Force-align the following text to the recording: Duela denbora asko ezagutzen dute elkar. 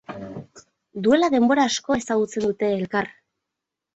Duela 1.07 1.27
denbora 1.33 1.67
asko 1.71 1.97
ezagutzen 1.99 2.47
dute 2.47 2.73
elkar. 2.79 3.13